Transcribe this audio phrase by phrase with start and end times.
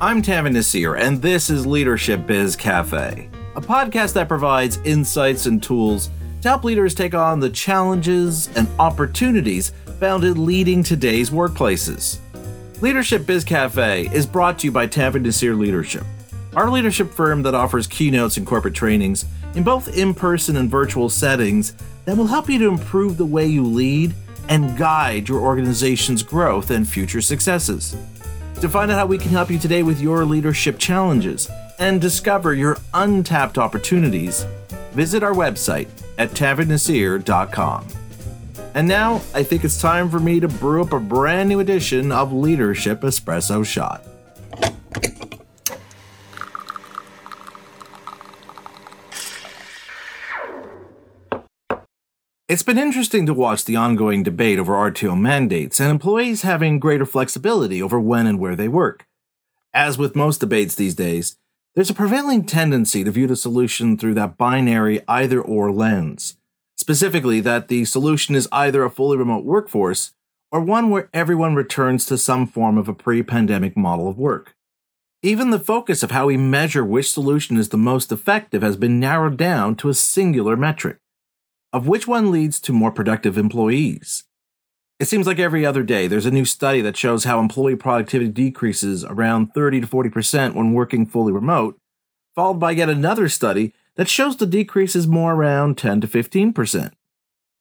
[0.00, 5.60] I'm Tanveer Naseer, and this is Leadership Biz Cafe, a podcast that provides insights and
[5.60, 6.10] tools
[6.40, 12.18] to help leaders take on the challenges and opportunities found in leading today's workplaces.
[12.80, 16.04] Leadership Biz Cafe is brought to you by Tanveer Naseer Leadership,
[16.54, 19.24] our leadership firm that offers keynotes and corporate trainings
[19.56, 21.74] in both in person and virtual settings
[22.04, 24.14] that will help you to improve the way you lead
[24.48, 27.96] and guide your organization's growth and future successes.
[28.60, 32.54] To find out how we can help you today with your leadership challenges and discover
[32.54, 34.44] your untapped opportunities,
[34.92, 37.86] visit our website at tanveernaseer.com.
[38.74, 42.10] And now, I think it's time for me to brew up a brand new edition
[42.10, 44.04] of Leadership Espresso Shot.
[52.48, 57.04] It's been interesting to watch the ongoing debate over RTO mandates and employees having greater
[57.04, 59.06] flexibility over when and where they work.
[59.74, 61.36] As with most debates these days,
[61.74, 66.38] there's a prevailing tendency to view the solution through that binary either or lens.
[66.74, 70.14] Specifically, that the solution is either a fully remote workforce
[70.50, 74.54] or one where everyone returns to some form of a pre pandemic model of work.
[75.22, 78.98] Even the focus of how we measure which solution is the most effective has been
[78.98, 80.96] narrowed down to a singular metric
[81.72, 84.24] of which one leads to more productive employees.
[84.98, 88.30] It seems like every other day there's a new study that shows how employee productivity
[88.30, 91.78] decreases around 30 to 40% when working fully remote,
[92.34, 96.92] followed by yet another study that shows the decrease is more around 10 to 15%.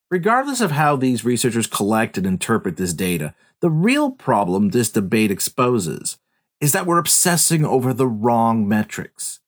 [0.10, 5.32] Regardless of how these researchers collect and interpret this data, the real problem this debate
[5.32, 6.18] exposes
[6.62, 9.40] is that we're obsessing over the wrong metrics.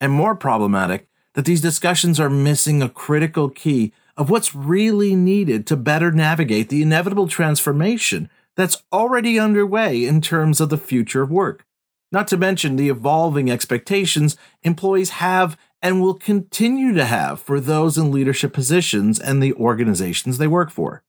[0.00, 5.66] And more problematic, that these discussions are missing a critical key of what's really needed
[5.66, 11.30] to better navigate the inevitable transformation that's already underway in terms of the future of
[11.30, 11.66] work.
[12.10, 17.98] Not to mention the evolving expectations employees have and will continue to have for those
[17.98, 21.02] in leadership positions and the organizations they work for.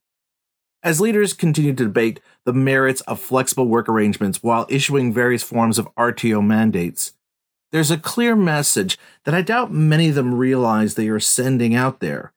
[0.84, 5.80] As leaders continue to debate the merits of flexible work arrangements while issuing various forms
[5.80, 7.14] of RTO mandates,
[7.72, 12.00] there's a clear message that I doubt many of them realize they are sending out
[12.00, 12.34] there.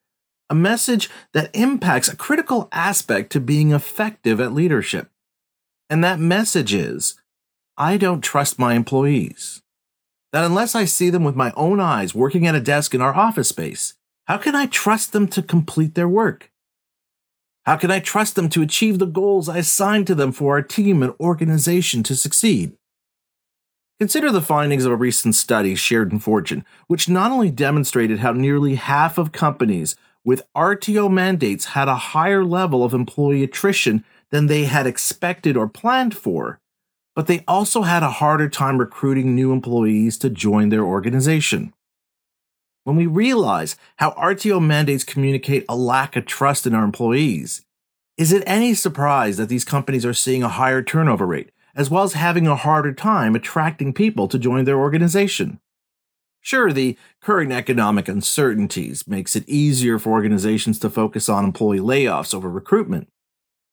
[0.49, 5.09] A message that impacts a critical aspect to being effective at leadership.
[5.89, 7.15] And that message is
[7.77, 9.61] I don't trust my employees.
[10.33, 13.15] That unless I see them with my own eyes working at a desk in our
[13.15, 13.93] office space,
[14.25, 16.51] how can I trust them to complete their work?
[17.65, 20.61] How can I trust them to achieve the goals I assigned to them for our
[20.61, 22.73] team and organization to succeed?
[24.01, 28.31] Consider the findings of a recent study shared in Fortune, which not only demonstrated how
[28.31, 29.95] nearly half of companies
[30.25, 35.67] with RTO mandates had a higher level of employee attrition than they had expected or
[35.67, 36.59] planned for,
[37.15, 41.71] but they also had a harder time recruiting new employees to join their organization.
[42.85, 47.61] When we realize how RTO mandates communicate a lack of trust in our employees,
[48.17, 51.51] is it any surprise that these companies are seeing a higher turnover rate?
[51.75, 55.59] As well as having a harder time attracting people to join their organization.
[56.41, 62.33] Sure, the current economic uncertainties makes it easier for organizations to focus on employee layoffs
[62.33, 63.07] over recruitment.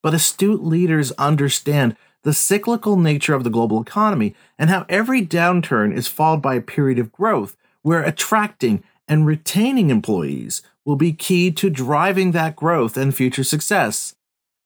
[0.02, 5.94] But astute leaders understand the cyclical nature of the global economy and how every downturn
[5.94, 11.50] is followed by a period of growth where attracting and retaining employees will be key
[11.50, 14.14] to driving that growth and future success,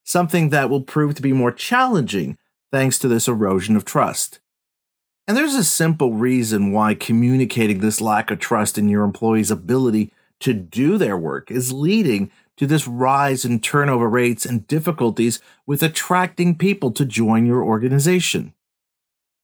[0.05, 2.37] something that will prove to be more challenging
[2.73, 4.41] thanks to this erosion of trust.
[5.29, 10.13] And there's a simple reason why communicating this lack of trust in your employees' ability
[10.41, 15.83] to do their work is leading to this rise in turnover rates and difficulties with
[15.83, 18.53] attracting people to join your organization.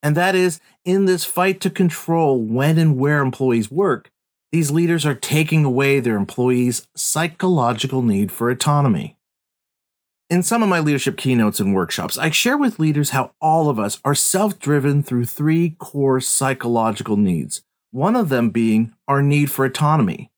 [0.03, 4.11] And that is, in this fight to control when and where employees work,
[4.53, 9.18] these leaders are taking away their employees' psychological need for autonomy.
[10.31, 13.79] In some of my leadership keynotes and workshops, I share with leaders how all of
[13.79, 19.51] us are self driven through three core psychological needs, one of them being our need
[19.51, 20.31] for autonomy.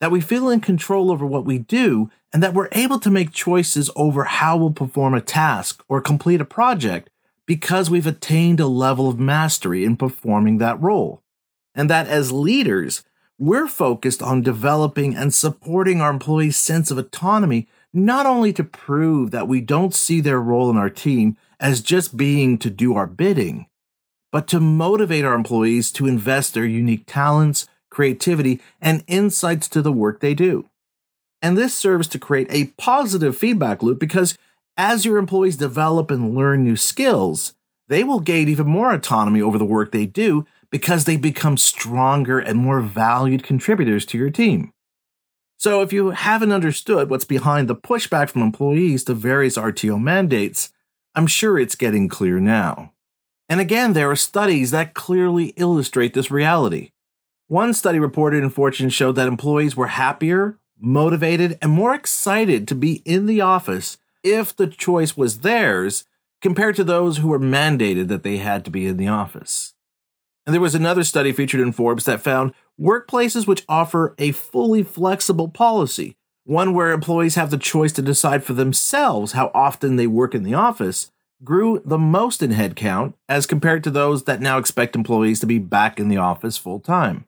[0.00, 3.32] That we feel in control over what we do, and that we're able to make
[3.32, 7.10] choices over how we'll perform a task or complete a project
[7.44, 11.24] because we've attained a level of mastery in performing that role.
[11.74, 13.02] And that as leaders,
[13.36, 19.30] we're focused on developing and supporting our employees' sense of autonomy not only to prove
[19.30, 23.06] that we don't see their role in our team as just being to do our
[23.06, 23.66] bidding,
[24.32, 29.92] but to motivate our employees to invest their unique talents, creativity, and insights to the
[29.92, 30.68] work they do.
[31.40, 34.36] And this serves to create a positive feedback loop because
[34.76, 37.54] as your employees develop and learn new skills,
[37.86, 42.40] they will gain even more autonomy over the work they do because they become stronger
[42.40, 44.72] and more valued contributors to your team.
[45.64, 50.70] So, if you haven't understood what's behind the pushback from employees to various RTO mandates,
[51.14, 52.92] I'm sure it's getting clear now.
[53.48, 56.90] And again, there are studies that clearly illustrate this reality.
[57.48, 62.74] One study reported in Fortune showed that employees were happier, motivated, and more excited to
[62.74, 66.04] be in the office if the choice was theirs
[66.42, 69.72] compared to those who were mandated that they had to be in the office.
[70.44, 74.82] And there was another study featured in Forbes that found workplaces which offer a fully
[74.82, 80.06] flexible policy, one where employees have the choice to decide for themselves how often they
[80.06, 81.10] work in the office,
[81.42, 85.58] grew the most in headcount as compared to those that now expect employees to be
[85.58, 87.26] back in the office full time.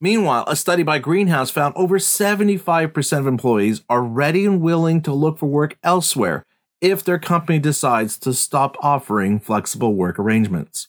[0.00, 5.12] Meanwhile, a study by Greenhouse found over 75% of employees are ready and willing to
[5.12, 6.44] look for work elsewhere
[6.82, 10.88] if their company decides to stop offering flexible work arrangements.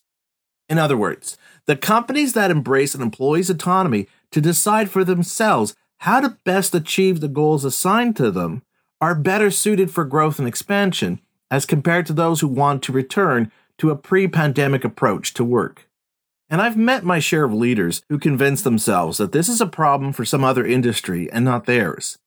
[0.69, 6.19] In other words, the companies that embrace an employee's autonomy to decide for themselves how
[6.19, 8.63] to best achieve the goals assigned to them
[8.99, 11.19] are better suited for growth and expansion
[11.49, 15.87] as compared to those who want to return to a pre pandemic approach to work.
[16.49, 20.13] And I've met my share of leaders who convince themselves that this is a problem
[20.13, 22.17] for some other industry and not theirs.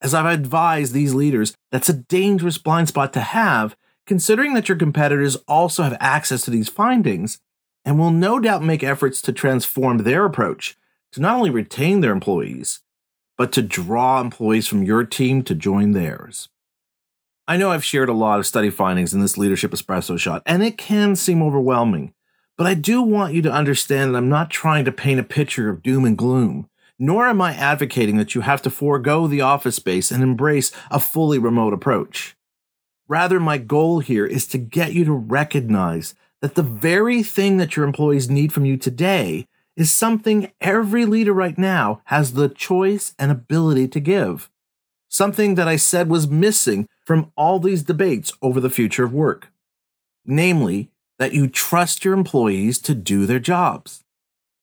[0.00, 4.76] As I've advised these leaders, that's a dangerous blind spot to have, considering that your
[4.76, 7.38] competitors also have access to these findings
[7.84, 10.76] and will no doubt make efforts to transform their approach
[11.12, 12.80] to not only retain their employees,
[13.36, 16.48] but to draw employees from your team to join theirs.
[17.48, 20.62] I know I've shared a lot of study findings in this leadership espresso shot, and
[20.62, 22.14] it can seem overwhelming.
[22.56, 25.68] But I do want you to understand that I'm not trying to paint a picture
[25.68, 26.68] of doom and gloom,
[26.98, 31.00] nor am I advocating that you have to forego the office space and embrace a
[31.00, 32.36] fully remote approach.
[33.08, 37.76] Rather, my goal here is to get you to recognize that the very thing that
[37.76, 39.46] your employees need from you today
[39.76, 44.50] is something every leader right now has the choice and ability to give.
[45.08, 49.50] Something that I said was missing from all these debates over the future of work.
[50.26, 54.02] Namely, that you trust your employees to do their jobs.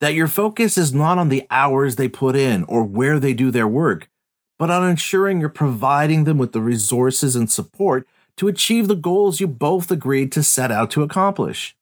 [0.01, 3.51] That your focus is not on the hours they put in or where they do
[3.51, 4.09] their work,
[4.57, 8.07] but on ensuring you're providing them with the resources and support
[8.39, 11.75] to achieve the goals you both agreed to set out to accomplish.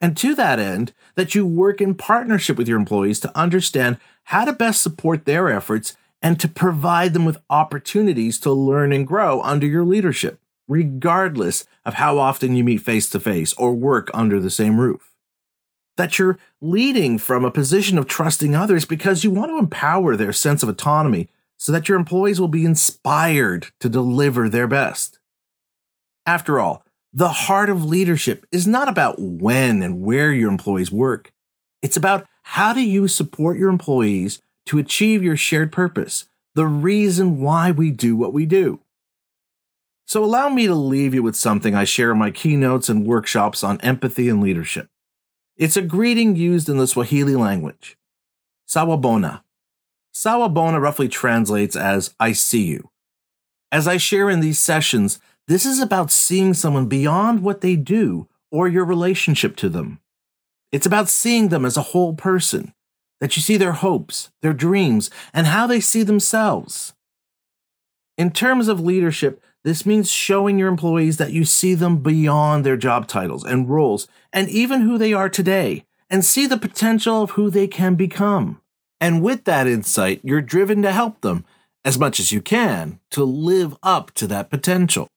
[0.00, 4.44] And to that end, that you work in partnership with your employees to understand how
[4.44, 9.40] to best support their efforts and to provide them with opportunities to learn and grow
[9.42, 14.40] under your leadership regardless of how often you meet face to face or work under
[14.40, 15.10] the same roof.
[15.96, 20.32] That you're leading from a position of trusting others because you want to empower their
[20.32, 21.28] sense of autonomy
[21.58, 25.18] so that your employees will be inspired to deliver their best.
[26.26, 31.32] After all, the heart of leadership is not about when and where your employees work.
[31.82, 37.40] It's about how do you support your employees to achieve your shared purpose, the reason
[37.40, 38.80] why we do what we do.
[40.06, 43.64] So, allow me to leave you with something I share in my keynotes and workshops
[43.64, 44.88] on empathy and leadership.
[45.56, 47.96] It's a greeting used in the Swahili language.
[48.68, 49.42] Sawubona.
[50.14, 52.90] Sawubona roughly translates as I see you.
[53.70, 55.18] As I share in these sessions,
[55.48, 60.00] this is about seeing someone beyond what they do or your relationship to them.
[60.70, 62.72] It's about seeing them as a whole person,
[63.20, 66.94] that you see their hopes, their dreams, and how they see themselves.
[68.16, 72.76] In terms of leadership, this means showing your employees that you see them beyond their
[72.76, 77.32] job titles and roles and even who they are today and see the potential of
[77.32, 78.60] who they can become.
[79.00, 81.44] And with that insight, you're driven to help them
[81.84, 85.08] as much as you can to live up to that potential.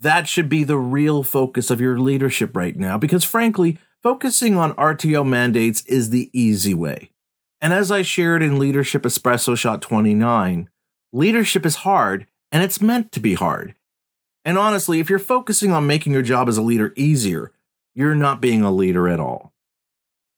[0.00, 4.74] That should be the real focus of your leadership right now because, frankly, focusing on
[4.74, 7.10] RTO mandates is the easy way.
[7.60, 10.68] And as I shared in Leadership Espresso Shot 29,
[11.12, 13.74] leadership is hard and it's meant to be hard.
[14.44, 17.52] And honestly, if you're focusing on making your job as a leader easier,
[17.94, 19.54] you're not being a leader at all.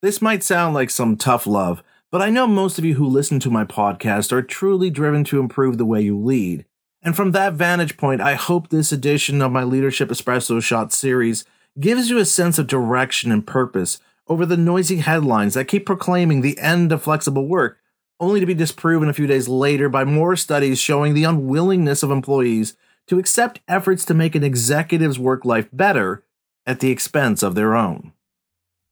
[0.03, 1.83] This might sound like some tough love,
[2.13, 5.41] but I know most of you who listen to my podcast are truly driven to
[5.41, 6.65] improve the way you lead.
[7.07, 11.45] And from that vantage point, I hope this edition of my Leadership Espresso Shot series
[11.79, 16.41] gives you a sense of direction and purpose over the noisy headlines that keep proclaiming
[16.41, 17.79] the end of flexible work
[18.19, 22.11] only to be disproven a few days later by more studies showing the unwillingness of
[22.11, 26.25] employees to accept efforts to make an executive's work life better
[26.67, 28.13] at the expense of their own.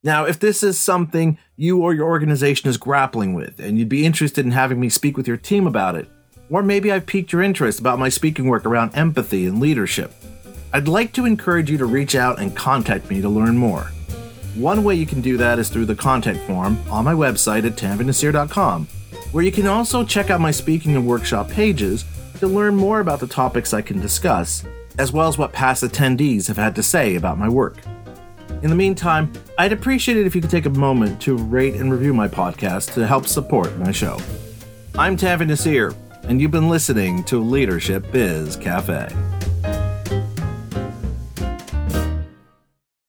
[0.05, 4.07] Now, if this is something you or your organization is grappling with and you'd be
[4.07, 6.09] interested in having me speak with your team about it,
[6.55, 10.13] or maybe I've piqued your interest about my speaking work around empathy and leadership,
[10.73, 13.91] I'd like to encourage you to reach out and contact me to learn more.
[14.55, 17.73] One way you can do that is through the contact form on my website at
[17.73, 18.87] tanveernaseer.com,
[19.33, 22.05] where you can also check out my speaking and workshop pages
[22.39, 24.65] to learn more about the topics I can discuss,
[24.97, 27.79] as well as what past attendees have had to say about my work.
[28.63, 31.91] In the meantime, I'd appreciate it if you could take a moment to rate and
[31.91, 34.21] review my podcast to help support my show.
[34.97, 35.97] I'm Tanveer Naseer,
[36.29, 39.09] and you've been listening to Leadership Biz Cafe.